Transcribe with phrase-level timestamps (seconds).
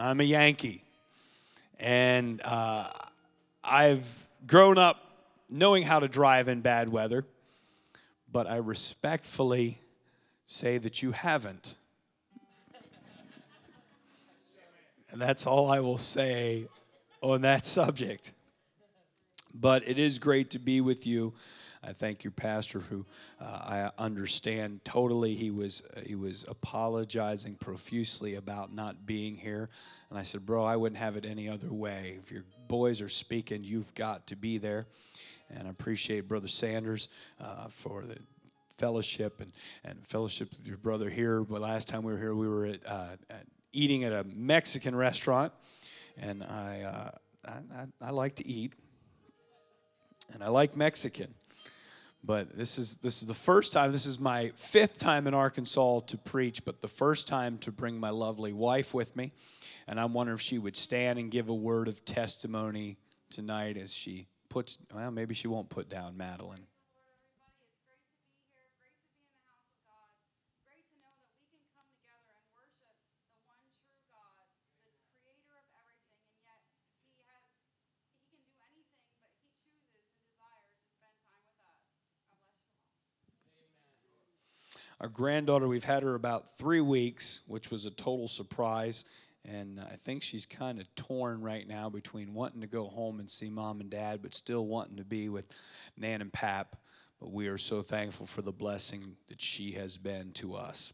[0.00, 0.82] I'm a Yankee.
[1.78, 2.90] And uh,
[3.62, 4.96] I've grown up
[5.48, 7.24] knowing how to drive in bad weather,
[8.32, 9.78] but I respectfully
[10.46, 11.76] say that you haven't.
[15.10, 16.66] And that's all I will say
[17.20, 18.32] on that subject.
[19.52, 21.34] But it is great to be with you.
[21.82, 23.06] I thank your pastor, who
[23.40, 25.34] uh, I understand totally.
[25.34, 29.70] He was he was apologizing profusely about not being here,
[30.10, 32.18] and I said, "Bro, I wouldn't have it any other way.
[32.22, 34.86] If your boys are speaking, you've got to be there."
[35.48, 37.08] And I appreciate Brother Sanders
[37.40, 38.18] uh, for the
[38.78, 39.52] fellowship and,
[39.84, 41.42] and fellowship with your brother here.
[41.42, 44.94] Well, last time we were here, we were at, uh, at eating at a Mexican
[44.94, 45.52] restaurant,
[46.16, 47.10] and I, uh,
[47.48, 48.72] I, I, I like to eat,
[50.32, 51.34] and I like Mexican.
[52.22, 53.92] But this is this is the first time.
[53.92, 57.98] This is my fifth time in Arkansas to preach, but the first time to bring
[57.98, 59.32] my lovely wife with me.
[59.88, 62.98] And I'm wondering if she would stand and give a word of testimony
[63.30, 64.78] tonight as she puts.
[64.94, 66.66] Well, maybe she won't put down Madeline.
[85.00, 89.04] Our granddaughter, we've had her about three weeks, which was a total surprise.
[89.46, 93.18] And uh, I think she's kind of torn right now between wanting to go home
[93.18, 95.46] and see mom and dad, but still wanting to be with
[95.96, 96.76] Nan and Pap.
[97.18, 100.92] But we are so thankful for the blessing that she has been to us.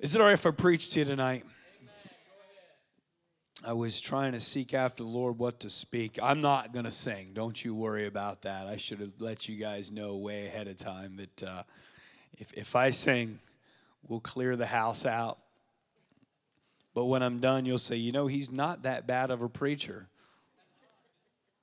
[0.00, 1.44] Is it all right if I preach to you tonight?
[3.64, 6.18] I was trying to seek after the Lord what to speak.
[6.22, 7.30] I'm not going to sing.
[7.34, 8.68] Don't you worry about that.
[8.68, 11.62] I should have let you guys know way ahead of time that uh,
[12.38, 13.40] if, if I sing,
[14.06, 15.38] we'll clear the house out.
[16.94, 20.08] But when I'm done, you'll say, you know, he's not that bad of a preacher.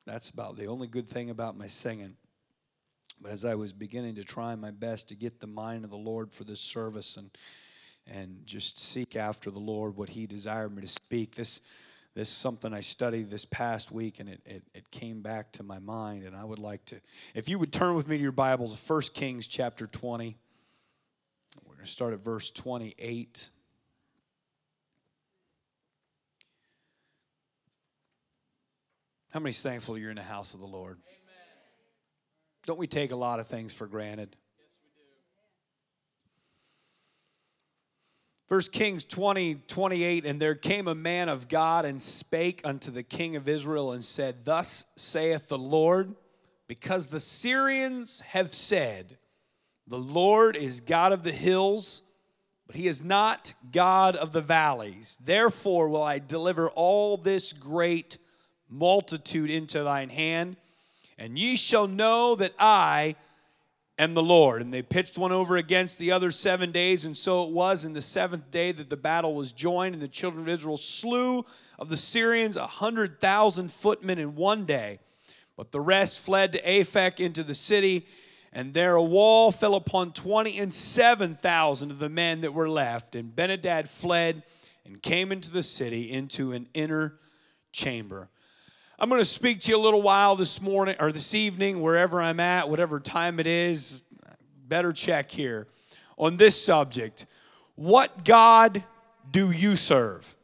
[0.06, 2.18] That's about the only good thing about my singing.
[3.22, 5.98] But as I was beginning to try my best to get the mind of the
[5.98, 7.32] Lord for this service and
[8.08, 11.62] and just seek after the Lord what He desired me to speak, this
[12.16, 15.64] this is something I studied this past week, and it, it, it, came back to
[15.64, 16.24] my mind.
[16.24, 17.02] And I would like to,
[17.34, 20.38] if you would turn with me to your Bibles, 1 Kings chapter 20.
[21.66, 23.50] We're going to start at verse 28.
[29.32, 30.98] How many's thankful you're in the house of the Lord?
[31.10, 31.44] Amen.
[32.66, 34.38] Don't we take a lot of things for granted?
[38.48, 43.02] First Kings 20, 28, and there came a man of God and spake unto the
[43.02, 46.14] king of Israel and said, Thus saith the Lord,
[46.68, 49.18] because the Syrians have said,
[49.88, 52.04] The Lord is God of the hills,
[52.68, 55.18] but he is not God of the valleys.
[55.24, 58.20] Therefore will I deliver all this great
[58.70, 60.58] multitude into thine hand,
[61.18, 63.16] and ye shall know that I
[63.98, 64.62] and the Lord.
[64.62, 67.94] And they pitched one over against the other seven days, and so it was in
[67.94, 71.46] the seventh day that the battle was joined, and the children of Israel slew
[71.80, 75.00] of the Syrians a hundred thousand footmen in one day.
[75.58, 78.06] But the rest fled to Aphek into the city,
[78.52, 82.70] and there a wall fell upon twenty and seven thousand of the men that were
[82.70, 83.16] left.
[83.16, 84.44] And Benhadad fled
[84.86, 87.20] and came into the city into an inner
[87.72, 88.30] chamber.
[88.98, 92.22] I'm going to speak to you a little while this morning or this evening, wherever
[92.22, 94.04] I'm at, whatever time it is.
[94.68, 95.68] Better check here
[96.18, 97.26] on this subject.
[97.76, 98.84] What God
[99.30, 100.36] do you serve?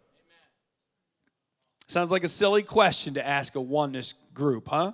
[1.87, 4.91] Sounds like a silly question to ask a oneness group, huh?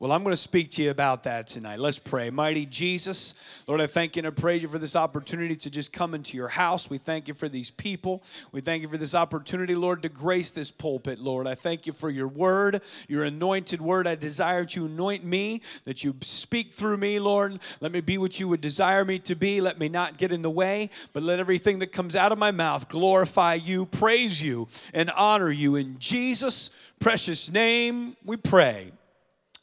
[0.00, 1.78] Well, I'm going to speak to you about that tonight.
[1.78, 2.30] Let's pray.
[2.30, 3.34] Mighty Jesus,
[3.66, 6.38] Lord, I thank you and I praise you for this opportunity to just come into
[6.38, 6.88] your house.
[6.88, 8.22] We thank you for these people.
[8.50, 11.46] We thank you for this opportunity, Lord, to grace this pulpit, Lord.
[11.46, 14.06] I thank you for your word, your anointed word.
[14.06, 17.60] I desire to anoint me, that you speak through me, Lord.
[17.82, 19.60] Let me be what you would desire me to be.
[19.60, 22.52] Let me not get in the way, but let everything that comes out of my
[22.52, 25.76] mouth glorify you, praise you, and honor you.
[25.76, 26.70] In Jesus'
[27.00, 28.92] precious name, we pray.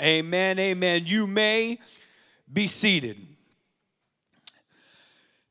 [0.01, 1.03] Amen, amen.
[1.05, 1.79] You may
[2.51, 3.17] be seated.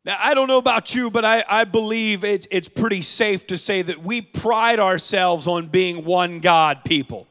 [0.04, 3.56] Now, I don't know about you, but I, I believe it, it's pretty safe to
[3.56, 7.26] say that we pride ourselves on being one God people.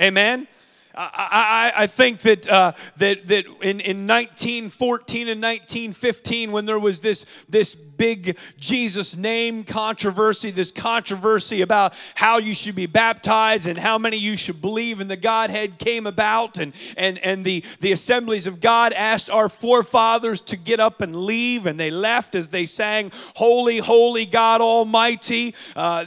[0.00, 0.48] Amen?
[0.94, 6.78] I, I, I think that, uh, that, that in, in 1914 and 1915, when there
[6.78, 13.66] was this, this big Jesus name controversy, this controversy about how you should be baptized
[13.66, 17.64] and how many you should believe in the Godhead came about, and, and, and the,
[17.80, 22.34] the assemblies of God asked our forefathers to get up and leave, and they left
[22.34, 25.54] as they sang, Holy, Holy God Almighty.
[25.76, 26.04] Uh,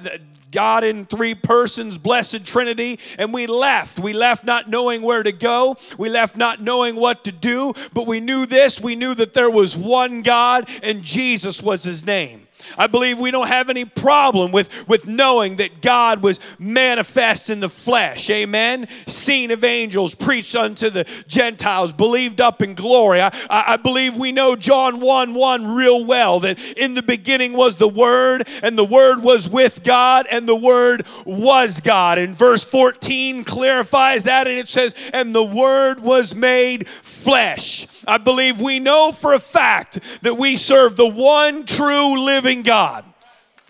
[0.55, 3.99] God in three persons, blessed Trinity, and we left.
[3.99, 5.75] We left not knowing where to go.
[5.97, 8.79] We left not knowing what to do, but we knew this.
[8.79, 12.44] We knew that there was one God and Jesus was his name.
[12.77, 17.59] I believe we don't have any problem with, with knowing that God was manifest in
[17.59, 18.29] the flesh.
[18.29, 18.88] Amen.
[19.07, 23.21] Seen of angels, preached unto the Gentiles, believed up in glory.
[23.21, 27.75] I, I believe we know John 1 1 real well that in the beginning was
[27.75, 32.17] the Word, and the Word was with God, and the Word was God.
[32.17, 37.88] And verse 14 clarifies that, and it says, And the Word was made flesh.
[38.07, 43.05] I believe we know for a fact that we serve the one true living God.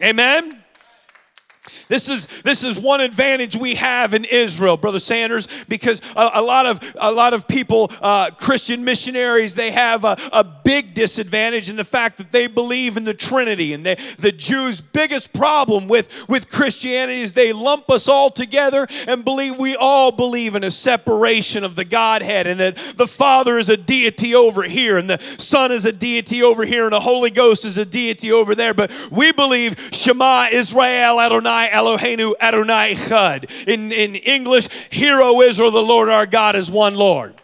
[0.01, 0.64] Amen.
[1.87, 6.41] This is this is one advantage we have in Israel, brother Sanders, because a, a
[6.41, 11.69] lot of a lot of people, uh, Christian missionaries, they have a, a, big disadvantage
[11.69, 15.87] in the fact that they believe in the Trinity, and they, the Jews' biggest problem
[15.87, 20.63] with with Christianity is they lump us all together and believe we all believe in
[20.63, 25.07] a separation of the Godhead, and that the Father is a deity over here, and
[25.07, 28.55] the Son is a deity over here, and the Holy Ghost is a deity over
[28.55, 28.73] there.
[28.73, 33.67] But we believe Shema Israel Adonai Eloheinu Adonai Echad.
[33.67, 37.41] In, in English, Hear, O Israel, the Lord our God is one Lord.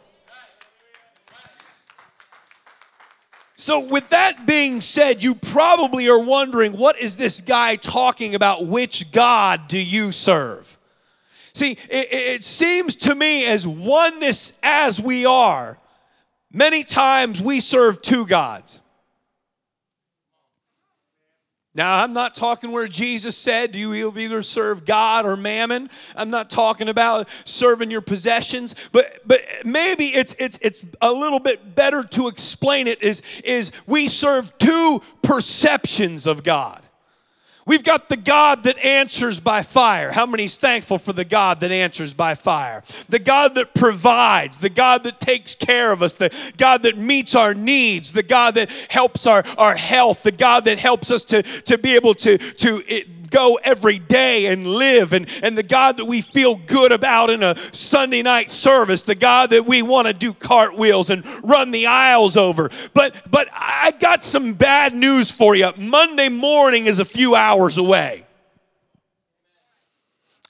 [3.62, 8.66] So, with that being said, you probably are wondering what is this guy talking about?
[8.66, 10.80] Which God do you serve?
[11.54, 15.78] See, it, it, seems to me, as oneness as we are,
[16.52, 18.81] many times we serve two gods.
[21.74, 25.90] Now, I'm not talking where Jesus said you either serve God or mammon.
[26.18, 31.40] I'm not talking about serving your possessions, but but maybe it's it's it's a little
[31.40, 36.84] bit better to explain it is is we serve two perceptions of God.
[37.66, 40.12] We've got the God that answers by fire.
[40.12, 42.84] How many's thankful for the God that answers by fire?
[43.10, 47.36] The God that provides, the God that takes care of us, the God that meets
[47.36, 51.44] our needs, the God that helps our, our health, the God that helps us to,
[51.44, 52.84] to be able to, to
[53.32, 57.42] go every day and live, and, and the God that we feel good about in
[57.42, 61.88] a Sunday night service, the God that we want to do cartwheels and run the
[61.88, 62.70] aisles over.
[62.94, 65.72] But but I got some bad news for you.
[65.78, 68.26] Monday morning is a few hours away.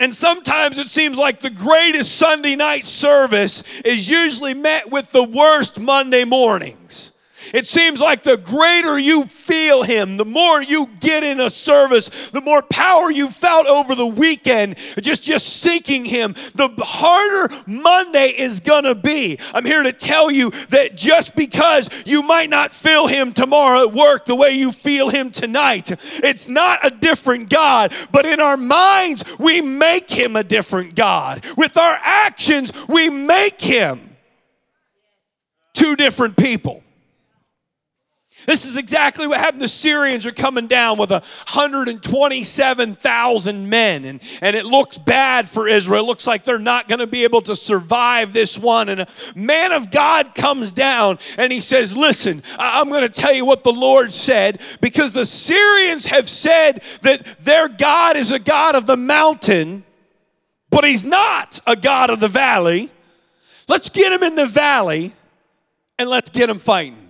[0.02, 5.24] And sometimes it seems like the greatest Sunday night service is usually met with the
[5.24, 7.12] worst Monday mornings.
[7.54, 12.32] It seems like the greater you feel Him, the more you get in a service,
[12.32, 18.30] the more power you felt over the weekend, just, just seeking Him, the harder Monday
[18.30, 19.38] is going to be.
[19.54, 23.94] I'm here to tell you that just because you might not feel Him tomorrow at
[23.94, 25.92] work the way you feel Him tonight,
[26.24, 31.46] it's not a different God, but in our minds, we make Him a different God.
[31.58, 34.16] With our actions, we make Him
[35.74, 36.84] two different people.
[38.46, 39.62] This is exactly what happened.
[39.62, 46.04] The Syrians are coming down with 127,000 men, and, and it looks bad for Israel.
[46.04, 48.90] It looks like they're not going to be able to survive this one.
[48.90, 53.34] And a man of God comes down and he says, Listen, I'm going to tell
[53.34, 58.40] you what the Lord said because the Syrians have said that their God is a
[58.40, 59.84] God of the mountain,
[60.70, 62.92] but he's not a God of the valley.
[63.68, 65.14] Let's get him in the valley
[65.98, 67.01] and let's get him fighting.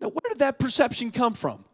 [0.00, 1.64] Now, where did that perception come from?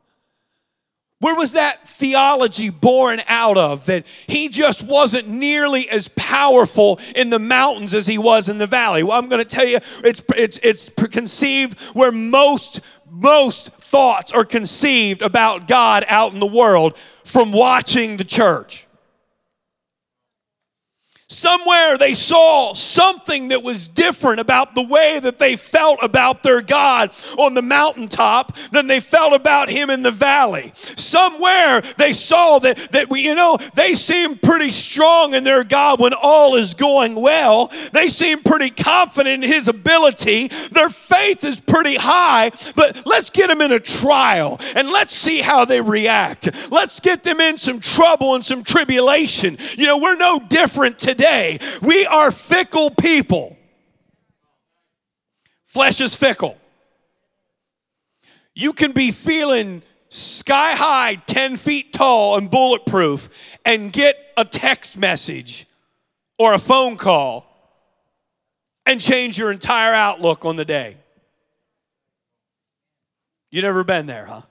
[1.23, 7.31] Where was that theology born out of that he just wasn't nearly as powerful in
[7.31, 9.05] the mountains as he was in the valley?
[9.05, 14.45] Well, I'm going to tell you, it's, it's, it's conceived where most, most thoughts are
[14.45, 18.89] conceived about God out in the world from watching the church.
[21.33, 26.61] Somewhere they saw something that was different about the way that they felt about their
[26.61, 30.73] God on the mountaintop than they felt about Him in the valley.
[30.75, 36.01] Somewhere they saw that, that we, you know, they seem pretty strong in their God
[36.01, 37.73] when all is going well.
[37.93, 40.49] They seem pretty confident in His ability.
[40.49, 45.41] Their faith is pretty high, but let's get them in a trial and let's see
[45.41, 46.71] how they react.
[46.71, 49.57] Let's get them in some trouble and some tribulation.
[49.79, 51.59] You know, we're no different today today.
[51.81, 53.57] We are fickle people.
[55.65, 56.59] Flesh is fickle.
[58.55, 63.31] You can be feeling sky high, 10 feet tall, and bulletproof,
[63.65, 65.67] and get a text message
[66.39, 67.47] or a phone call
[68.85, 70.97] and change your entire outlook on the day.
[73.51, 74.43] You never been there, huh?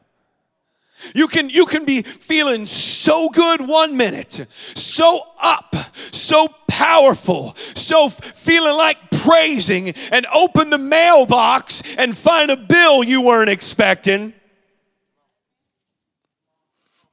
[1.13, 5.75] You can, you can be feeling so good one minute, so up,
[6.11, 13.21] so powerful, so feeling like praising, and open the mailbox and find a bill you
[13.21, 14.33] weren't expecting.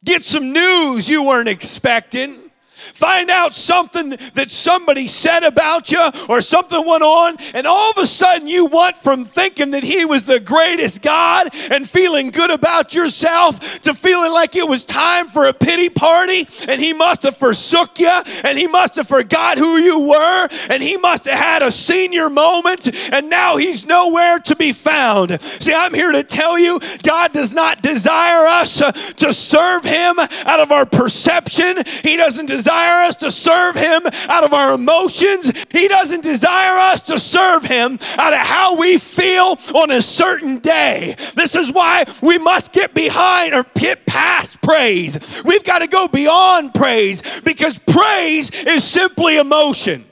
[0.05, 2.48] Get some news you weren't expecting
[2.79, 7.99] Find out something that somebody said about you or something went on, and all of
[7.99, 12.51] a sudden you went from thinking that He was the greatest God and feeling good
[12.51, 17.25] about yourself to feeling like it was time for a pity party, and He must
[17.25, 21.39] have forsook you, and He must have forgot who you were, and He must have
[21.39, 25.41] had a senior moment, and now He's nowhere to be found.
[25.43, 28.79] See, I'm here to tell you God does not desire us
[29.15, 34.03] to serve Him out of our perception, He doesn't desire desire us to serve Him
[34.29, 35.51] out of our emotions.
[35.71, 40.59] He doesn't desire us to serve Him out of how we feel on a certain
[40.59, 41.17] day.
[41.35, 45.43] This is why we must get behind or get past praise.
[45.47, 50.05] We've got to go beyond praise because praise is simply emotion.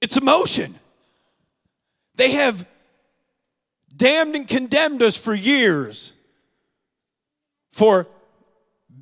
[0.00, 0.74] It's emotion.
[2.16, 2.66] They have
[3.96, 6.14] damned and condemned us for years
[7.70, 8.08] for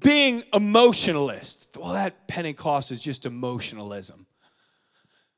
[0.04, 1.68] being emotionalist.
[1.76, 4.23] Well, that Pentecost is just emotionalism.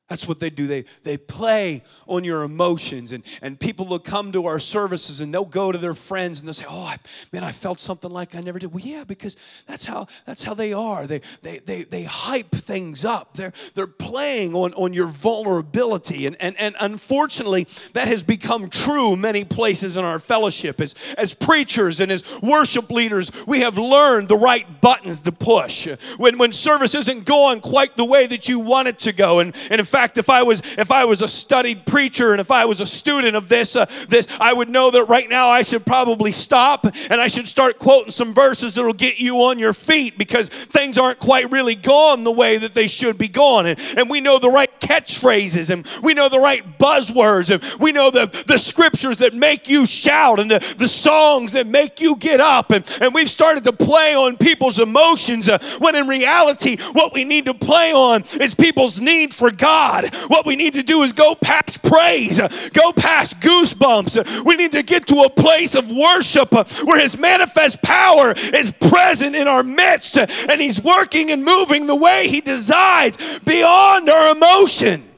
[0.09, 0.69] That's what they do.
[0.69, 3.11] They, they play on your emotions.
[3.11, 6.47] And, and people will come to our services and they'll go to their friends and
[6.47, 6.99] they'll say, Oh, I,
[7.33, 8.73] man, I felt something like I never did.
[8.73, 9.37] Well, yeah, because
[9.67, 11.09] that's how that's how they are.
[11.09, 13.35] They they they, they hype things up.
[13.35, 16.25] They're they're playing on, on your vulnerability.
[16.27, 20.81] And, and and unfortunately, that has become true many places in our fellowship.
[20.81, 25.89] As as preachers and as worship leaders, we have learned the right buttons to push.
[26.17, 29.41] When when service isn't going quite the way that you want it to go.
[29.41, 32.51] And, and in fact, if I was if I was a studied preacher and if
[32.51, 35.63] I was a student of this uh, this, I would know that right now I
[35.63, 39.73] should probably stop and I should start quoting some verses that'll get you on your
[39.73, 43.67] feet because things aren't quite really gone the way that they should be gone.
[43.67, 47.93] And, and we know the right catchphrases and we know the right buzzwords and we
[47.93, 52.17] know the, the scriptures that make you shout and the, the songs that make you
[52.17, 52.71] get up.
[52.71, 57.25] And, and we've started to play on people's emotions uh, when in reality, what we
[57.25, 60.15] need to play on is people's need for God God.
[60.29, 62.39] What we need to do is go past praise,
[62.73, 64.45] go past goosebumps.
[64.45, 69.37] We need to get to a place of worship where His manifest power is present
[69.37, 75.09] in our midst and He's working and moving the way He decides beyond our emotion.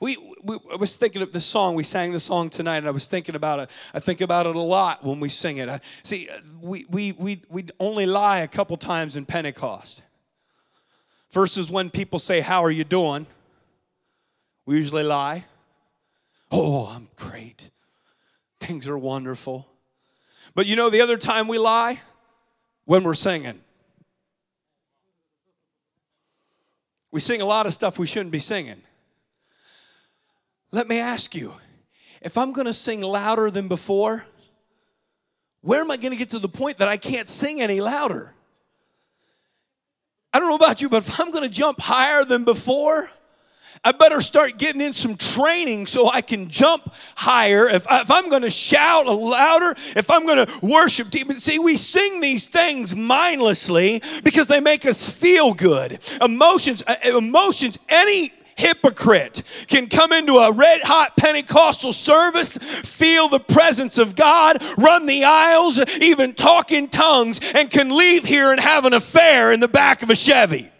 [0.00, 1.76] We, we, I was thinking of the song.
[1.76, 3.70] We sang the song tonight, and I was thinking about it.
[3.94, 5.68] I think about it a lot when we sing it.
[5.68, 6.28] I, see,
[6.60, 10.02] we, we, we, we only lie a couple times in Pentecost
[11.32, 13.26] versus when people say, How are you doing?
[14.66, 15.44] We usually lie.
[16.50, 17.70] Oh, I'm great.
[18.60, 19.66] Things are wonderful.
[20.54, 22.00] But you know the other time we lie?
[22.84, 23.60] When we're singing.
[27.10, 28.82] We sing a lot of stuff we shouldn't be singing.
[30.72, 31.54] Let me ask you
[32.22, 34.24] if I'm to sing louder than before,
[35.60, 38.34] where am I to get to the point that I can't sing any louder?
[40.32, 43.10] I don't know about you, but if I'm going to jump higher than before,
[43.84, 47.68] I better start getting in some training so I can jump higher.
[47.68, 51.32] If, I, am going to shout louder, if I'm going to worship deep.
[51.32, 55.98] See, we sing these things mindlessly because they make us feel good.
[56.20, 63.40] Emotions, uh, emotions, any hypocrite can come into a red hot Pentecostal service, feel the
[63.40, 68.60] presence of God, run the aisles, even talk in tongues, and can leave here and
[68.60, 70.70] have an affair in the back of a Chevy.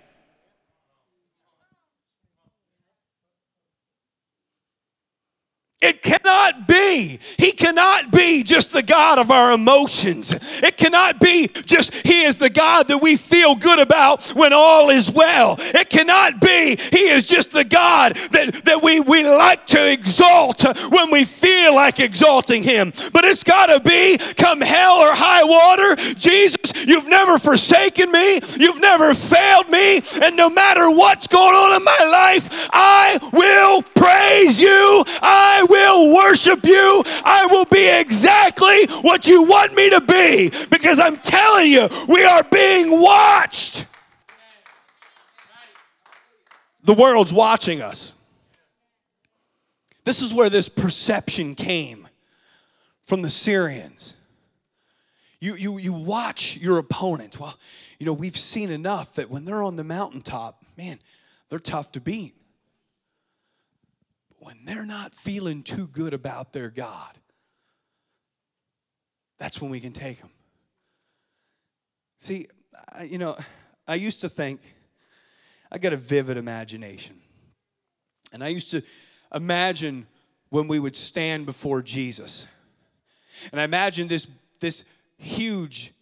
[5.82, 7.18] It cannot be.
[7.38, 10.32] He cannot be just the God of our emotions.
[10.62, 14.90] It cannot be just He is the God that we feel good about when all
[14.90, 15.56] is well.
[15.58, 20.62] It cannot be He is just the God that, that we, we like to exalt
[20.90, 22.92] when we feel like exalting Him.
[23.12, 25.96] But it's got to be come hell or high water.
[26.14, 28.40] Jesus, you've never forsaken me.
[28.56, 30.00] You've never failed me.
[30.22, 35.04] And no matter what's going on in my life, I will praise you.
[35.20, 37.02] I will worship you.
[37.06, 42.24] I will be exactly what you want me to be because I'm telling you, we
[42.24, 43.86] are being watched.
[46.84, 48.12] The world's watching us.
[50.04, 52.08] This is where this perception came
[53.04, 54.16] from the Syrians.
[55.40, 57.38] You, you, you watch your opponents.
[57.38, 57.56] Well,
[57.98, 60.98] you know, we've seen enough that when they're on the mountaintop, man,
[61.48, 62.34] they're tough to beat.
[64.42, 67.16] When they're not feeling too good about their God,
[69.38, 70.30] that's when we can take them.
[72.18, 72.48] See,
[72.92, 73.36] I, you know,
[73.86, 74.60] I used to think,
[75.70, 77.20] I got a vivid imagination.
[78.32, 78.82] And I used to
[79.32, 80.08] imagine
[80.48, 82.48] when we would stand before Jesus.
[83.52, 84.26] And I imagine this,
[84.58, 84.84] this
[85.18, 85.92] huge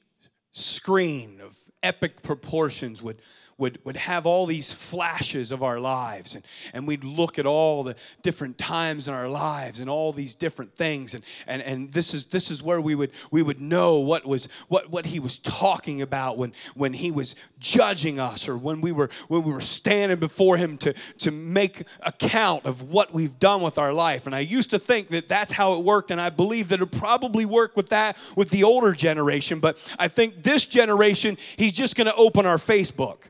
[0.53, 3.21] screen of epic proportions would
[3.61, 6.35] would, would have all these flashes of our lives.
[6.35, 10.35] And, and we'd look at all the different times in our lives and all these
[10.35, 11.15] different things.
[11.15, 14.49] And, and, and this is this is where we would we would know what was
[14.69, 18.93] what, what he was talking about when when he was judging us or when we
[18.93, 23.61] were when we were standing before him to to make account of what we've done
[23.61, 24.27] with our life.
[24.27, 26.91] And I used to think that that's how it worked and I believe that it
[26.91, 29.61] probably worked with that with the older generation.
[29.61, 33.29] But I think this generation he's just going to open our Facebook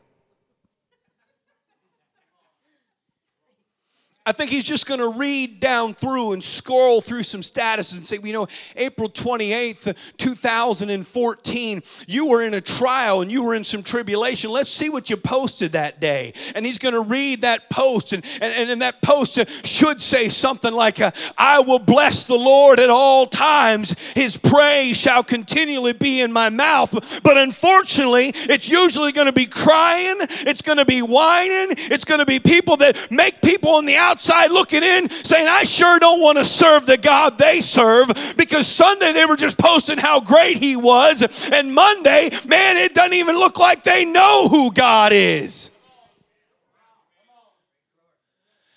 [4.27, 8.07] I think he's just going to read down through and scroll through some statuses and
[8.07, 13.55] say, well, you know, April 28th, 2014, you were in a trial and you were
[13.55, 14.51] in some tribulation.
[14.51, 16.35] Let's see what you posted that day.
[16.55, 20.75] And he's going to read that post, and, and, and that post should say something
[20.75, 23.97] like, uh, I will bless the Lord at all times.
[24.15, 27.23] His praise shall continually be in my mouth.
[27.23, 32.21] But unfortunately, it's usually going to be crying, it's going to be whining, it's going
[32.21, 35.99] to be people that make people on the outside outside looking in saying, I sure
[35.99, 40.21] don't want to serve the God they serve because Sunday they were just posting how
[40.21, 41.23] great He was.
[41.53, 45.71] And Monday, man, it doesn't even look like they know who God is.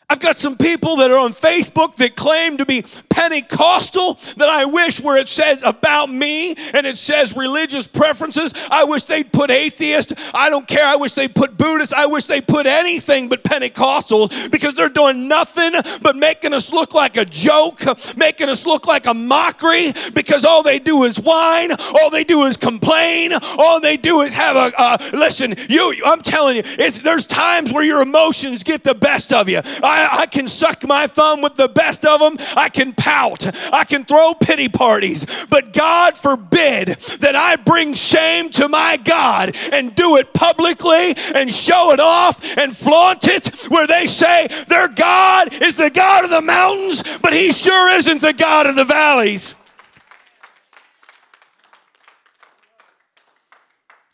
[0.09, 4.65] I've got some people that are on Facebook that claim to be Pentecostal that I
[4.65, 8.55] wish where it says about me and it says religious preferences.
[8.71, 10.13] I wish they'd put atheist.
[10.33, 10.83] I don't care.
[10.83, 11.93] I wish they'd put Buddhist.
[11.93, 16.95] I wish they put anything but Pentecostal because they're doing nothing but making us look
[16.95, 17.81] like a joke,
[18.17, 22.45] making us look like a mockery because all they do is whine, all they do
[22.45, 25.53] is complain, all they do is have a uh, listen.
[25.69, 29.61] You, I'm telling you, it's there's times where your emotions get the best of you.
[29.83, 32.37] I, I, can suck my thumb with the best of them.
[32.55, 33.45] I can pout.
[33.73, 35.25] I can throw pity parties.
[35.49, 36.87] But God forbid
[37.19, 42.57] that I bring shame to my God and do it publicly and show it off
[42.57, 47.33] and flaunt it where they say their God is the God of the mountains, but
[47.33, 49.55] he sure isn't the God of the valleys.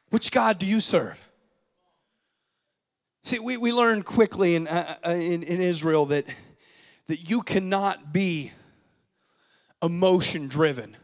[0.09, 1.23] Which God do you serve?
[3.23, 6.25] See, we, we learned quickly in, uh, uh, in, in Israel that,
[7.05, 8.51] that you cannot be
[9.81, 10.95] emotion driven.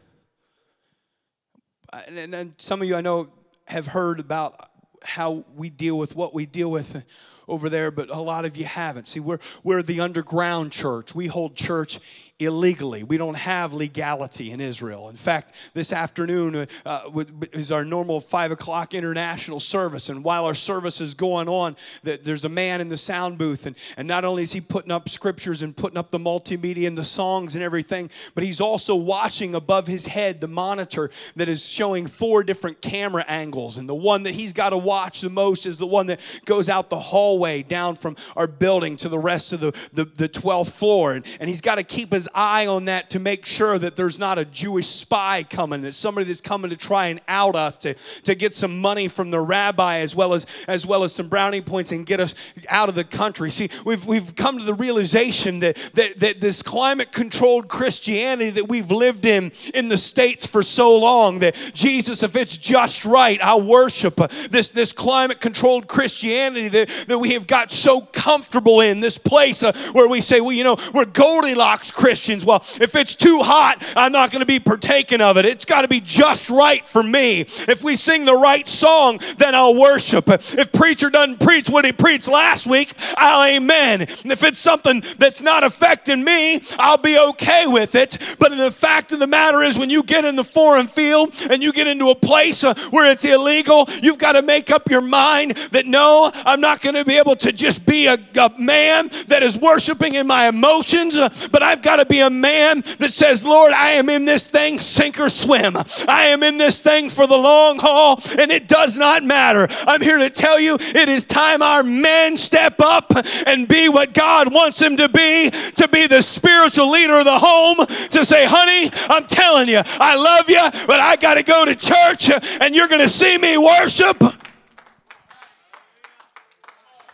[2.08, 3.28] And, and some of you I know
[3.68, 4.70] have heard about
[5.02, 7.04] how we deal with what we deal with
[7.48, 9.06] over there, but a lot of you haven't.
[9.06, 11.14] See, we're, we're the underground church.
[11.14, 12.00] We hold church
[12.38, 13.02] illegally.
[13.02, 15.08] We don't have legality in Israel.
[15.08, 20.10] In fact, this afternoon uh, is our normal five o'clock international service.
[20.10, 23.64] And while our service is going on, there's a man in the sound booth.
[23.64, 26.96] And, and not only is he putting up scriptures and putting up the multimedia and
[26.96, 31.66] the songs and everything, but he's also watching above his head the monitor that is
[31.66, 33.78] showing four different camera angles.
[33.78, 36.68] And the one that he's got to watch the most is the one that goes
[36.68, 40.72] out the hallway down from our building to the rest of the, the, the 12th
[40.72, 41.14] floor.
[41.14, 44.18] And, and he's got to keep his eye on that to make sure that there's
[44.18, 47.94] not a Jewish spy coming, that somebody that's coming to try and out us, to,
[48.22, 51.60] to get some money from the rabbi as well as as well as some brownie
[51.60, 52.34] points and get us
[52.68, 53.50] out of the country.
[53.50, 58.68] See, we've we've come to the realization that that, that this climate controlled Christianity that
[58.68, 63.42] we've lived in in the States for so long, that Jesus, if it's just right,
[63.42, 64.16] I'll worship
[64.50, 69.62] this, this climate controlled Christianity that, that we have got so comfortable in, this place
[69.62, 72.15] uh, where we say, well, you know, we're Goldilocks Christians.
[72.16, 75.44] Christians, well, if it's too hot, I'm not going to be partaking of it.
[75.44, 77.40] It's got to be just right for me.
[77.40, 80.28] If we sing the right song, then I'll worship.
[80.28, 84.02] If preacher doesn't preach what he preached last week, I'll amen.
[84.02, 88.16] If it's something that's not affecting me, I'll be okay with it.
[88.38, 91.62] But the fact of the matter is, when you get in the foreign field and
[91.62, 95.02] you get into a place uh, where it's illegal, you've got to make up your
[95.02, 98.50] mind that no, I'm not going to be be able to just be a, a
[98.58, 102.82] man that is worshiping in my emotions, uh, but I've got to be a man
[102.98, 105.76] that says, Lord, I am in this thing sink or swim.
[106.08, 109.66] I am in this thing for the long haul, and it does not matter.
[109.86, 113.12] I'm here to tell you it is time our men step up
[113.46, 117.38] and be what God wants them to be, to be the spiritual leader of the
[117.38, 121.64] home, to say, honey, I'm telling you, I love you, but I got to go
[121.64, 124.22] to church, and you're going to see me worship.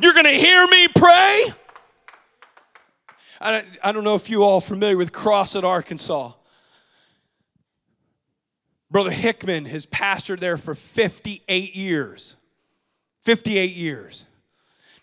[0.01, 1.53] You're going to hear me pray.
[3.43, 6.33] I, I don't know if you all familiar with Crossett Arkansas.
[8.91, 12.37] Brother Hickman has pastored there for 58 years.
[13.21, 14.27] 58 years.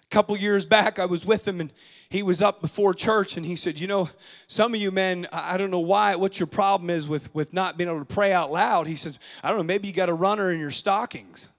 [0.04, 1.72] A couple years back, I was with him and
[2.10, 4.10] he was up before church and he said, You know,
[4.48, 7.78] some of you men, I don't know why, what your problem is with, with not
[7.78, 8.88] being able to pray out loud.
[8.88, 11.50] He says, I don't know, maybe you got a runner in your stockings.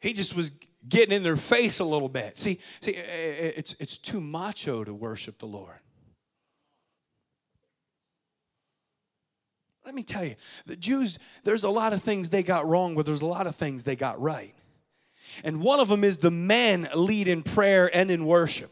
[0.00, 0.50] He just was
[0.88, 2.36] getting in their face a little bit.
[2.36, 5.78] See, see, eh, eh, eh, it's, it's too macho to worship the Lord.
[9.84, 13.04] Let me tell you, the Jews, there's a lot of things they got wrong, but
[13.04, 14.54] there's a lot of things they got right.
[15.42, 18.70] And one of them is the men lead in prayer and in worship.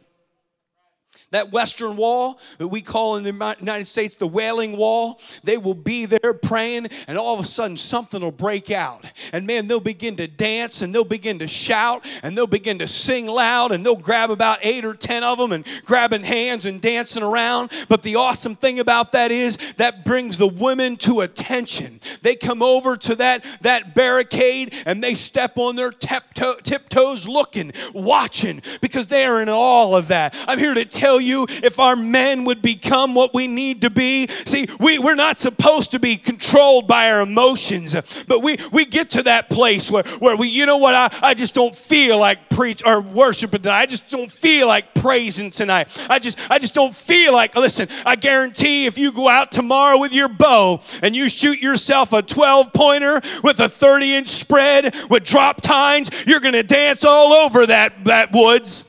[1.33, 5.75] That Western Wall that we call in the United States the Wailing Wall, they will
[5.75, 9.05] be there praying, and all of a sudden something will break out.
[9.33, 12.87] And man, they'll begin to dance and they'll begin to shout and they'll begin to
[12.89, 16.81] sing loud and they'll grab about eight or ten of them and grabbing hands and
[16.81, 17.73] dancing around.
[17.89, 22.01] But the awesome thing about that is that brings the women to attention.
[22.21, 27.73] They come over to that, that barricade and they step on their tiptoe, tiptoes looking,
[27.95, 30.35] watching, because they are in all of that.
[30.47, 34.27] I'm here to tell you if our men would become what we need to be.
[34.29, 39.11] See, we, we're not supposed to be controlled by our emotions, but we, we get
[39.11, 42.51] to that place where, where we, you know what, I, I just don't feel like
[42.51, 43.81] preach or worshiping tonight.
[43.81, 45.97] I just don't feel like praising tonight.
[46.09, 49.99] I just I just don't feel like, listen, I guarantee if you go out tomorrow
[49.99, 54.95] with your bow and you shoot yourself a 12 pointer with a 30 inch spread
[55.09, 58.85] with drop tines, you're gonna dance all over that, that woods.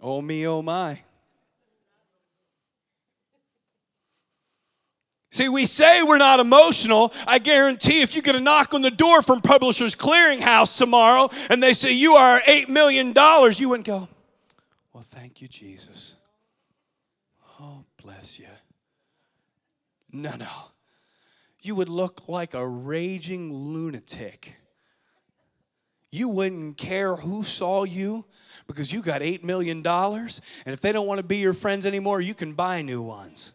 [0.00, 1.00] Oh, me, oh, my.
[5.30, 7.12] See, we say we're not emotional.
[7.26, 11.62] I guarantee if you get a knock on the door from Publishers Clearinghouse tomorrow and
[11.62, 13.14] they say you are $8 million,
[13.56, 14.08] you wouldn't go,
[14.92, 16.16] Well, thank you, Jesus.
[17.60, 18.48] Oh, bless you.
[20.10, 20.48] No, no.
[21.60, 24.56] You would look like a raging lunatic.
[26.12, 28.24] You wouldn't care who saw you
[28.66, 29.86] because you got $8 million.
[29.86, 33.52] And if they don't want to be your friends anymore, you can buy new ones.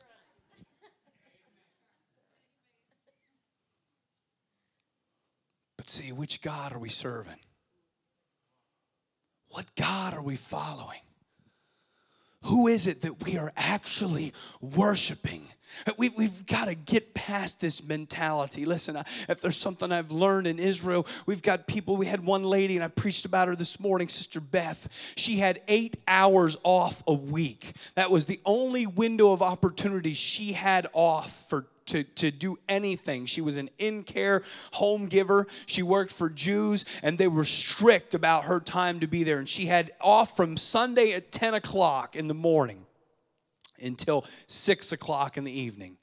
[5.78, 7.40] But see, which God are we serving?
[9.50, 11.00] What God are we following?
[12.44, 15.48] Who is it that we are actually worshiping?
[15.98, 18.66] We, we've got to get past this mentality.
[18.66, 21.98] Listen, if there's something I've learned in Israel, we've got people.
[21.98, 25.14] We had one lady, and I preached about her this morning, Sister Beth.
[25.16, 27.74] She had eight hours off a week.
[27.96, 33.26] That was the only window of opportunity she had off for to, to do anything.
[33.26, 35.48] She was an in care home giver.
[35.66, 39.38] She worked for Jews, and they were strict about her time to be there.
[39.38, 42.85] And she had off from Sunday at 10 o'clock in the morning
[43.82, 45.98] until six o'clock in the evening.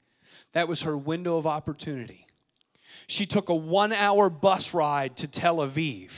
[0.53, 2.27] That was her window of opportunity.
[3.07, 6.11] She took a one hour bus ride to Tel Aviv.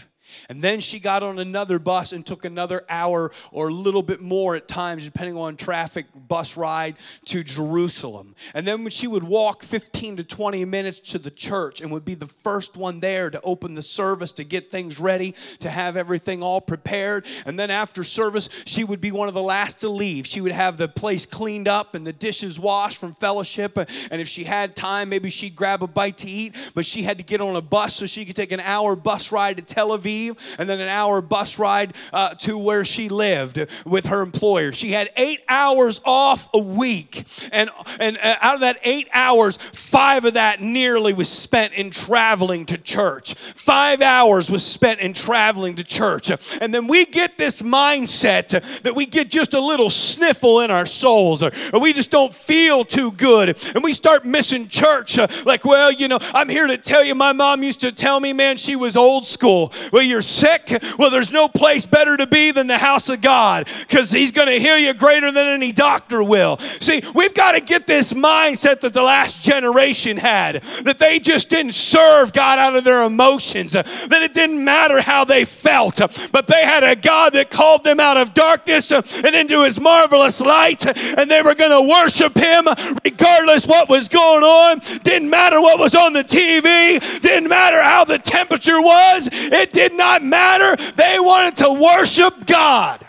[0.49, 4.21] And then she got on another bus and took another hour or a little bit
[4.21, 8.35] more at times, depending on traffic, bus ride to Jerusalem.
[8.53, 12.15] And then she would walk 15 to 20 minutes to the church and would be
[12.15, 16.41] the first one there to open the service, to get things ready, to have everything
[16.41, 17.25] all prepared.
[17.45, 20.25] And then after service, she would be one of the last to leave.
[20.27, 23.77] She would have the place cleaned up and the dishes washed from fellowship.
[23.77, 26.55] And if she had time, maybe she'd grab a bite to eat.
[26.73, 29.31] But she had to get on a bus so she could take an hour bus
[29.31, 30.14] ride to Tel Aviv
[30.57, 34.71] and then an hour bus ride uh, to where she lived with her employer.
[34.71, 37.25] She had eight hours off a week.
[37.51, 41.91] And, and uh, out of that eight hours, five of that nearly was spent in
[41.91, 43.33] traveling to church.
[43.33, 46.31] Five hours was spent in traveling to church.
[46.61, 48.49] And then we get this mindset
[48.81, 52.33] that we get just a little sniffle in our souls, or, or we just don't
[52.33, 53.57] feel too good.
[53.75, 55.17] And we start missing church.
[55.45, 58.33] Like, well, you know, I'm here to tell you, my mom used to tell me,
[58.33, 59.73] man, she was old school.
[59.91, 60.81] Well, you're sick?
[60.97, 64.47] Well, there's no place better to be than the house of God because He's going
[64.47, 66.57] to heal you greater than any doctor will.
[66.59, 71.49] See, we've got to get this mindset that the last generation had that they just
[71.49, 75.99] didn't serve God out of their emotions, that it didn't matter how they felt,
[76.31, 80.41] but they had a God that called them out of darkness and into His marvelous
[80.41, 82.67] light, and they were going to worship Him
[83.03, 84.79] regardless what was going on.
[85.03, 89.93] Didn't matter what was on the TV, didn't matter how the temperature was, it did
[89.95, 90.75] not matter.
[90.93, 93.05] They wanted to worship God.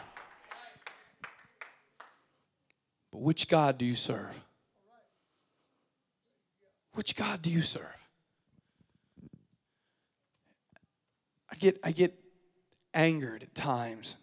[3.12, 4.40] But which God do you serve?
[6.94, 7.83] Which God do you serve?
[11.51, 12.18] I get I get
[12.94, 14.16] angered at times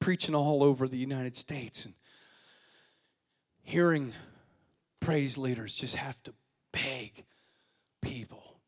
[0.00, 1.94] preaching all over the United States and
[3.62, 4.12] hearing
[5.00, 6.34] praise leaders just have to
[6.72, 7.24] beg
[8.00, 8.60] people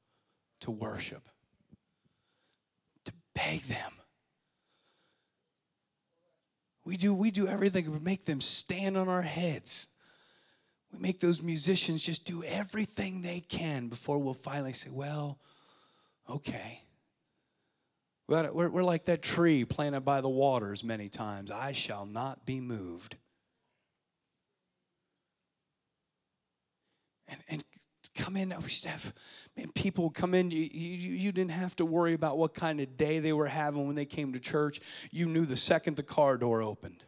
[0.61, 1.29] to worship,
[3.35, 3.93] beg them.
[6.85, 9.89] We do, we do everything to make them stand on our heads.
[10.93, 15.39] We make those musicians just do everything they can before we'll finally say, well,
[16.29, 16.83] okay.
[18.29, 21.51] We're, we're like that tree planted by the waters many times.
[21.51, 23.17] I shall not be moved.
[27.29, 27.65] And, and
[28.15, 28.51] come in.
[28.51, 29.13] We used to have
[29.57, 30.51] man, people come in.
[30.51, 33.87] You, you, you didn't have to worry about what kind of day they were having
[33.87, 34.81] when they came to church.
[35.11, 37.05] You knew the second the car door opened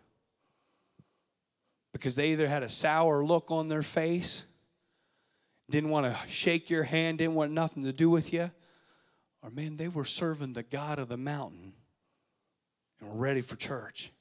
[1.93, 4.45] because they either had a sour look on their face,
[5.71, 8.51] didn't want to shake your hand, didn't want nothing to do with you,
[9.43, 11.73] or man, they were serving the God of the mountain
[13.01, 14.13] and were ready for church.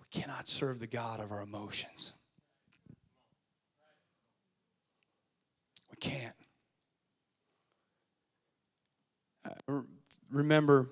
[0.00, 2.14] We cannot serve the God of our emotions.
[6.00, 6.34] Can't.
[9.44, 9.80] I
[10.30, 10.90] remember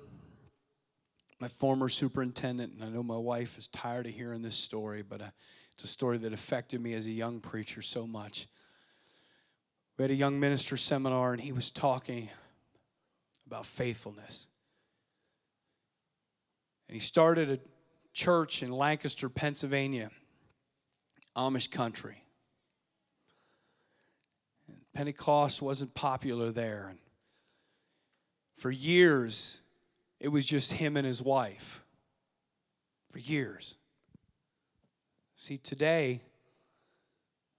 [1.40, 5.21] my former superintendent, and I know my wife is tired of hearing this story, but
[5.21, 5.31] uh,
[5.75, 8.49] it's a story that affected me as a young preacher so much.
[9.99, 12.31] We had a young minister seminar, and he was talking
[13.47, 14.49] about faithfulness.
[16.88, 17.59] And he started a
[18.12, 20.11] church in Lancaster, Pennsylvania,
[21.37, 22.26] Amish country.
[24.96, 26.87] Pentecost wasn't popular there.
[26.88, 26.98] And
[28.56, 29.61] for years,
[30.18, 31.82] it was just him and his wife.
[33.11, 33.76] For years.
[35.35, 36.22] See, today,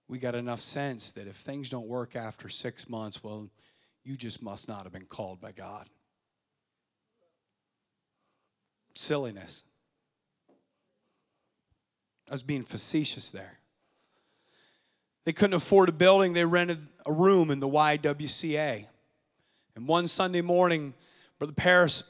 [0.08, 3.48] we got enough sense that if things don't work after six months, well,
[4.02, 5.88] you just must not have been called by God.
[8.96, 9.62] Silliness.
[12.28, 13.60] I was being facetious there.
[15.28, 18.86] They couldn't afford a building, they rented a room in the YWCA.
[19.76, 20.94] And one Sunday morning,
[21.38, 22.02] Brother Paris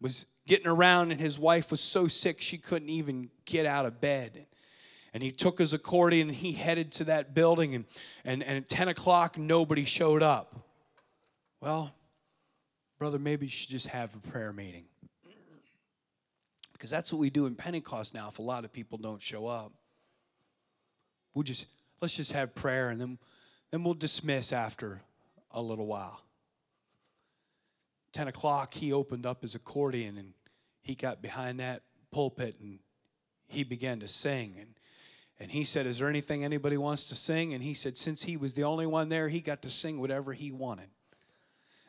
[0.00, 4.00] was getting around, and his wife was so sick she couldn't even get out of
[4.00, 4.46] bed.
[5.14, 7.84] And he took his accordion and he headed to that building, and,
[8.24, 10.68] and, and at 10 o'clock, nobody showed up.
[11.60, 11.94] Well,
[12.98, 14.86] brother, maybe you should just have a prayer meeting.
[16.72, 19.46] Because that's what we do in Pentecost now if a lot of people don't show
[19.46, 19.72] up.
[21.32, 21.66] We'll just
[22.00, 23.18] let's just have prayer and then,
[23.70, 25.02] then we'll dismiss after
[25.50, 26.20] a little while.
[28.12, 30.32] 10 o'clock, he opened up his accordion and
[30.82, 32.80] he got behind that pulpit and
[33.46, 34.56] he began to sing.
[34.58, 34.74] And,
[35.38, 37.54] and he said, Is there anything anybody wants to sing?
[37.54, 40.32] And he said, Since he was the only one there, he got to sing whatever
[40.32, 40.88] he wanted.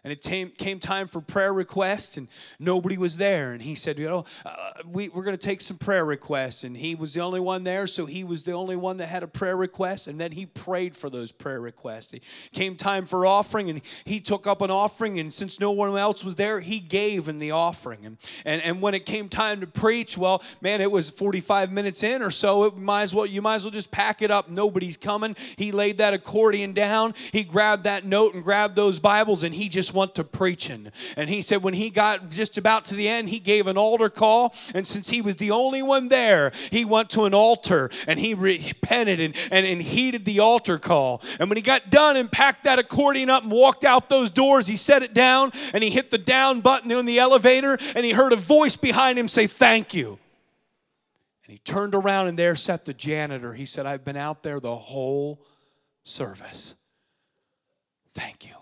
[0.04, 2.28] And it came, came time for prayer requests, and
[2.60, 3.52] nobody was there.
[3.52, 6.64] And he said, You know, uh, we, we're going to take some prayer requests.
[6.64, 9.22] And he was the only one there, so he was the only one that had
[9.22, 10.08] a prayer request.
[10.08, 12.14] And then he prayed for those prayer requests.
[12.14, 15.20] It came time for offering, and he took up an offering.
[15.20, 18.04] And since no one else was there, he gave in the offering.
[18.04, 22.02] And, and, and when it came time to preach, well, man, it was 45 minutes
[22.02, 22.64] in or so.
[22.64, 24.50] It might as well, you might as well just pack it up.
[24.50, 25.36] Nobody's coming.
[25.58, 29.70] He laid that accordion down, he grabbed that note and grabbed those Bibles, and he
[29.70, 30.91] just went to preaching.
[31.15, 34.10] And he said when he got just about to the end, he gave an altar
[34.10, 34.54] call.
[34.73, 38.34] And since he was the only one there, he went to an altar and he
[38.34, 41.21] repented and, and, and heeded the altar call.
[41.39, 44.67] And when he got done and packed that accordion up and walked out those doors,
[44.67, 48.12] he set it down and he hit the down button in the elevator and he
[48.12, 50.19] heard a voice behind him say, Thank you.
[51.45, 53.54] And he turned around and there sat the janitor.
[53.54, 55.45] He said, I've been out there the whole
[56.04, 56.75] service.
[58.13, 58.61] Thank you.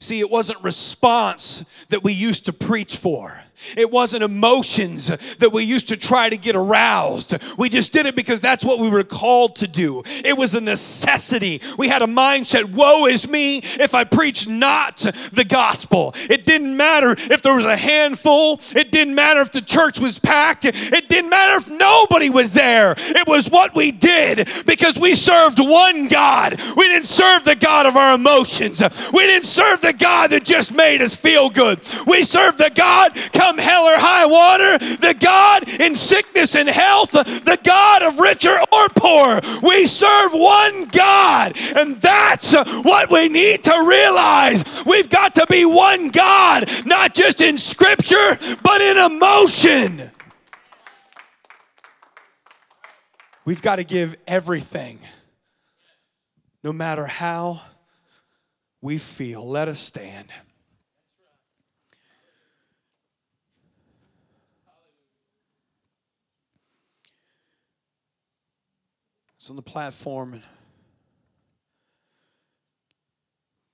[0.00, 3.42] See, it wasn't response that we used to preach for.
[3.76, 7.36] It wasn't emotions that we used to try to get aroused.
[7.56, 10.02] We just did it because that's what we were called to do.
[10.24, 11.60] It was a necessity.
[11.78, 14.98] We had a mindset woe is me if I preach not
[15.32, 16.14] the gospel.
[16.28, 20.18] It didn't matter if there was a handful, it didn't matter if the church was
[20.18, 22.94] packed, it didn't matter if nobody was there.
[22.96, 26.60] It was what we did because we served one God.
[26.76, 30.74] We didn't serve the God of our emotions, we didn't serve the God that just
[30.74, 31.80] made us feel good.
[32.06, 37.12] We served the God come hell or high water, the God in sickness and health,
[37.12, 39.40] the God of richer or poor.
[39.62, 44.84] We serve one God, and that's what we need to realize.
[44.84, 50.10] We've got to be one God, not just in scripture, but in emotion.
[53.44, 55.00] We've got to give everything,
[56.62, 57.62] no matter how
[58.80, 59.46] we feel.
[59.46, 60.28] Let us stand.
[69.50, 70.42] On the platform and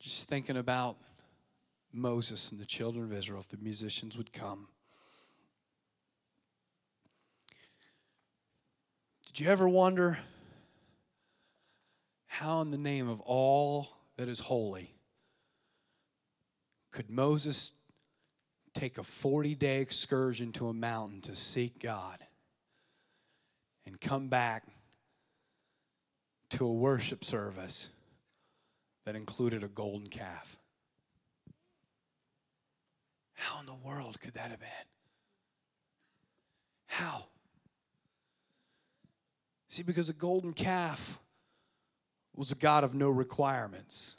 [0.00, 0.96] just thinking about
[1.92, 4.68] Moses and the children of Israel, if the musicians would come.
[9.26, 10.18] Did you ever wonder
[12.26, 14.94] how, in the name of all that is holy,
[16.90, 17.72] could Moses
[18.72, 22.20] take a 40 day excursion to a mountain to seek God
[23.84, 24.62] and come back
[26.50, 27.90] to a worship service
[29.04, 30.58] that included a golden calf.
[33.34, 34.68] How in the world could that have been?
[36.86, 37.26] How?
[39.68, 41.18] See, because a golden calf
[42.34, 44.16] was a God of no requirements,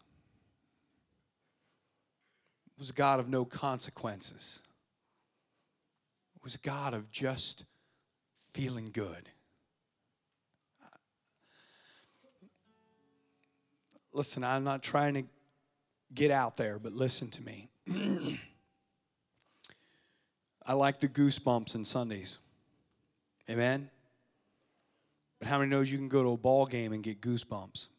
[2.77, 4.61] was a God of no consequences,
[6.43, 7.65] was a God of just
[8.53, 9.29] feeling good.
[14.17, 15.23] Listen, I'm not trying to
[16.13, 17.69] get out there, but listen to me.
[20.65, 22.39] I like the goosebumps in Sundays.
[23.49, 23.89] Amen?
[25.39, 27.89] But how many knows you can go to a ball game and get goosebumps?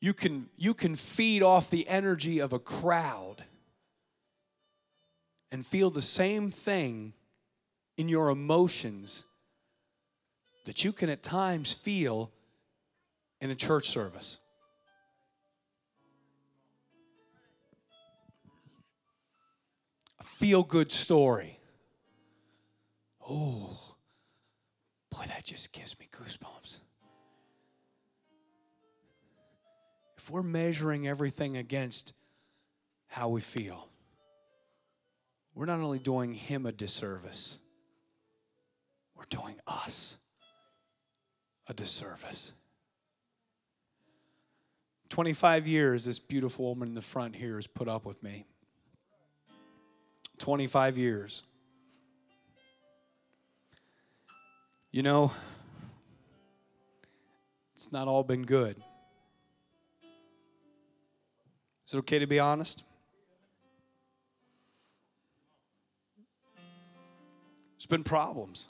[0.00, 3.42] You can, you can feed off the energy of a crowd
[5.50, 7.12] and feel the same thing
[7.96, 9.24] in your emotions
[10.68, 12.30] that you can at times feel
[13.40, 14.38] in a church service.
[20.20, 21.58] A feel good story.
[23.26, 23.96] Oh,
[25.10, 26.80] boy, that just gives me goosebumps.
[30.18, 32.12] If we're measuring everything against
[33.06, 33.88] how we feel,
[35.54, 37.58] we're not only doing him a disservice,
[39.16, 40.18] we're doing us
[41.68, 42.52] a disservice.
[45.10, 48.46] 25 years, this beautiful woman in the front here has put up with me.
[50.38, 51.42] 25 years.
[54.90, 55.32] You know,
[57.74, 58.76] it's not all been good.
[61.86, 62.84] Is it okay to be honest?
[67.76, 68.68] There's been problems.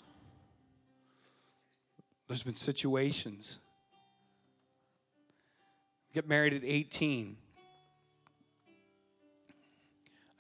[2.29, 3.59] There's been situations.
[6.13, 7.37] Get married at 18.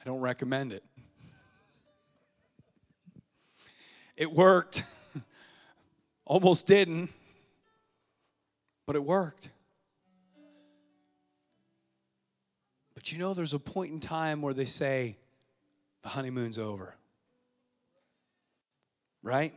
[0.01, 0.85] I don't recommend it.
[4.19, 4.83] It worked.
[6.27, 7.11] Almost didn't,
[8.85, 9.51] but it worked.
[12.95, 15.17] But you know, there's a point in time where they say
[16.03, 16.97] the honeymoon's over.
[19.23, 19.55] Right?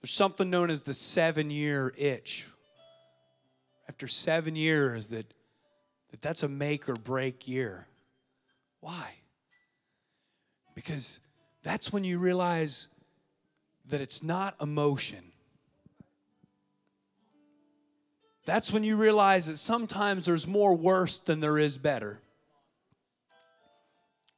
[0.00, 2.48] There's something known as the seven year itch.
[3.88, 5.26] After seven years, that,
[6.10, 7.86] that that's a make or break year.
[8.80, 9.14] Why?
[10.74, 11.20] Because
[11.62, 12.88] that's when you realize
[13.88, 15.32] that it's not emotion.
[18.46, 22.20] That's when you realize that sometimes there's more worse than there is better.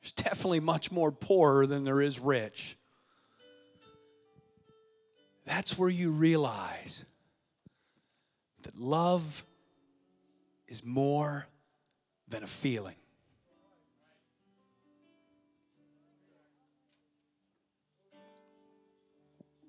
[0.00, 2.76] There's definitely much more poorer than there is rich
[5.44, 7.04] that's where you realize
[8.62, 9.44] that love
[10.68, 11.46] is more
[12.28, 12.94] than a feeling.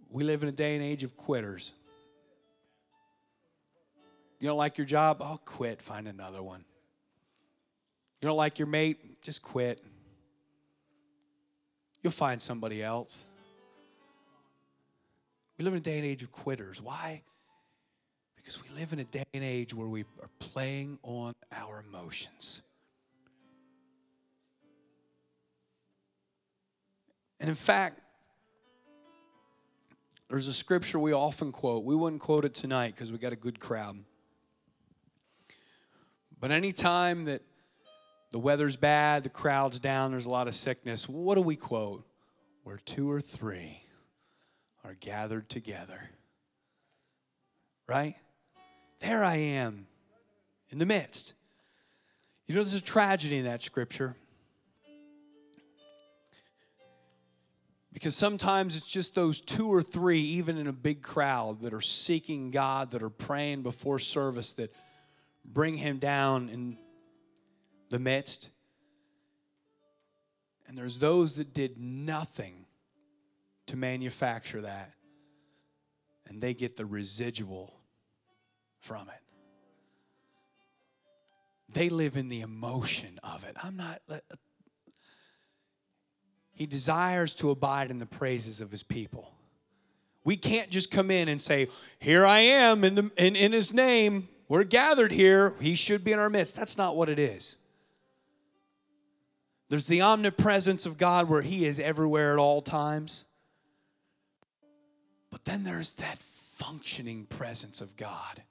[0.10, 1.74] We live in a day and age of quitters.
[4.40, 5.22] You don't like your job?
[5.22, 6.64] I'll quit, find another one.
[8.22, 9.22] You don't like your mate?
[9.22, 9.84] Just quit.
[12.04, 13.26] You'll find somebody else.
[15.64, 16.82] We live in a day and age of quitters.
[16.82, 17.22] Why?
[18.36, 22.64] Because we live in a day and age where we are playing on our emotions.
[27.40, 28.02] And in fact,
[30.30, 31.86] there's a scripture we often quote.
[31.86, 34.04] We wouldn't quote it tonight because we got a good crowd.
[36.42, 37.42] But anytime that
[38.34, 42.06] the weather's bad, the crowd's down, there's a lot of sickness, what do we quote?
[42.66, 43.83] Where two or three
[44.84, 46.10] are gathered together.
[47.88, 48.16] Right?
[49.00, 49.88] There I am
[50.70, 51.34] in the midst.
[52.48, 54.16] You know, there's a tragedy in that scripture.
[57.94, 61.82] Because sometimes it's just those two or three, even in a big crowd, that are
[61.82, 64.74] seeking God, that are praying before service, that
[65.46, 66.78] bring Him down in
[67.90, 68.50] the midst.
[70.68, 72.63] And there's those that did nothing
[73.68, 74.94] to manufacture that,
[76.28, 77.74] and they get the residual
[78.80, 79.24] from it.
[81.74, 83.56] They live in the emotion of it.
[83.64, 84.02] I'm not.
[84.08, 84.20] Uh,
[86.54, 89.34] he desires to abide in the praises of his people.
[90.24, 91.68] We can't just come in and say,
[92.00, 94.30] Here I am in, the, in, in his name.
[94.48, 95.56] We're gathered here.
[95.60, 96.56] He should be in our midst.
[96.56, 97.58] That's not what it is.
[99.70, 103.26] There's the omnipresence of God where he is everywhere at all times.
[105.34, 108.44] But then there's that functioning presence of God,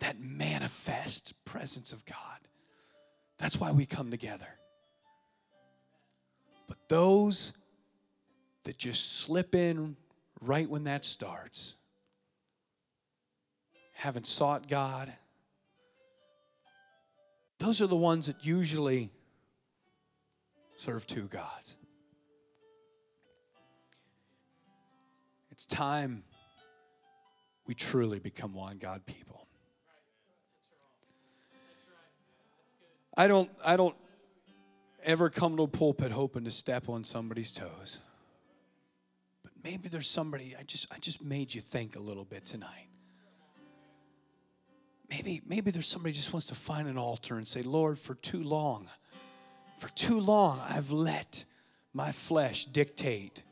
[0.00, 2.38] that manifest presence of God.
[3.38, 4.58] That's why we come together.
[6.68, 7.54] But those
[8.64, 9.96] that just slip in
[10.42, 11.76] right when that starts,
[13.94, 15.10] haven't sought God,
[17.58, 19.10] those are the ones that usually
[20.76, 21.78] serve two gods.
[25.64, 26.24] It's time
[27.66, 29.48] we truly become one God people.
[33.16, 33.96] I don't I don't
[35.04, 38.00] ever come to a pulpit hoping to step on somebody's toes.
[39.42, 42.88] But maybe there's somebody I just I just made you think a little bit tonight.
[45.08, 48.42] Maybe maybe there's somebody just wants to find an altar and say, "Lord, for too
[48.42, 48.90] long,
[49.78, 51.46] for too long I've let
[51.94, 53.42] my flesh dictate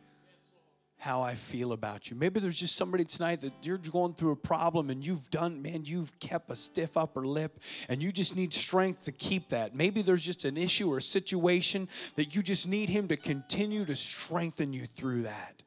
[1.03, 2.17] how I feel about you.
[2.17, 5.83] Maybe there's just somebody tonight that you're going through a problem and you've done, man,
[5.85, 9.75] you've kept a stiff upper lip and you just need strength to keep that.
[9.75, 13.85] Maybe there's just an issue or a situation that you just need Him to continue
[13.85, 15.65] to strengthen you through that.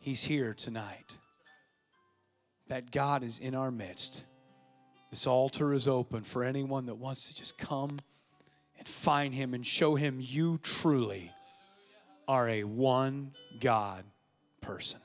[0.00, 1.18] He's here tonight.
[2.68, 4.24] That God is in our midst.
[5.10, 7.98] This altar is open for anyone that wants to just come
[8.78, 11.30] and find Him and show Him you truly
[12.28, 14.04] are a one God
[14.60, 15.00] person.